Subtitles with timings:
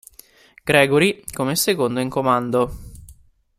[0.65, 2.75] Gregory, come secondo in comando.